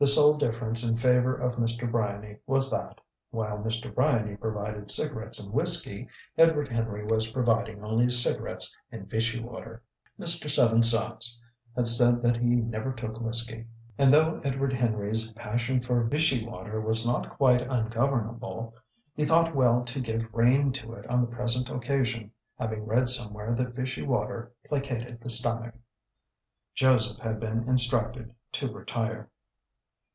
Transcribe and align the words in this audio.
The 0.00 0.06
sole 0.06 0.36
difference 0.38 0.88
in 0.88 0.96
favour 0.96 1.34
of 1.34 1.56
Mr. 1.56 1.90
Bryany 1.90 2.36
was 2.46 2.70
that, 2.70 3.00
while 3.30 3.58
Mr. 3.58 3.92
Bryany 3.92 4.36
provided 4.36 4.92
cigarettes 4.92 5.40
and 5.42 5.52
whisky, 5.52 6.06
Edward 6.36 6.68
Henry 6.68 7.04
was 7.04 7.32
providing 7.32 7.82
only 7.82 8.08
cigarettes 8.08 8.78
and 8.92 9.10
Vichy 9.10 9.40
water. 9.40 9.82
Mr. 10.16 10.48
Seven 10.48 10.84
Sachs 10.84 11.42
had 11.74 11.88
said 11.88 12.22
that 12.22 12.36
he 12.36 12.46
never 12.46 12.92
took 12.92 13.20
whisky; 13.20 13.66
and 13.98 14.14
though 14.14 14.40
Edward 14.44 14.72
Henry's 14.72 15.32
passion 15.32 15.82
for 15.82 16.04
Vichy 16.04 16.46
water 16.46 16.80
was 16.80 17.04
not 17.04 17.36
quite 17.36 17.62
ungovernable, 17.62 18.76
he 19.16 19.24
thought 19.24 19.52
well 19.52 19.82
to 19.82 19.98
give 20.00 20.28
rein 20.32 20.70
to 20.74 20.92
it 20.94 21.08
on 21.10 21.20
the 21.20 21.26
present 21.26 21.70
occasion, 21.70 22.30
having 22.56 22.86
read 22.86 23.08
somewhere 23.08 23.52
that 23.56 23.74
Vichy 23.74 24.02
water 24.02 24.52
placated 24.68 25.20
the 25.20 25.28
stomach. 25.30 25.74
Joseph 26.76 27.18
had 27.18 27.40
been 27.40 27.68
instructed 27.68 28.32
to 28.52 28.72
retire. 28.72 29.28